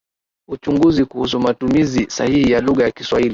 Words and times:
uchunguzi 0.47 1.05
kuhusu 1.05 1.39
matumizi 1.39 2.05
sahihi 2.09 2.51
ya 2.51 2.61
lugha 2.61 2.83
ya 2.83 2.91
Kiswahili 2.91 3.29